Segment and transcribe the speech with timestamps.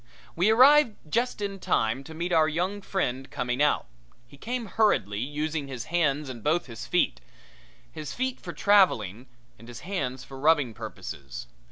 [0.35, 3.85] We arrived just in time to meet our young friend coming out.
[4.27, 9.27] He came hurriedly, using his hands and his feet both, his feet for traveling
[9.59, 11.45] and his hands for rubbing purposes.